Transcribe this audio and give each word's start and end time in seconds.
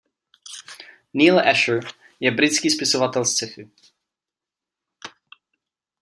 Neal 1.13 1.37
Asher 1.39 1.79
je 2.19 2.31
britský 2.31 2.69
spisovatel 2.69 3.25
sci-fi. 3.25 3.69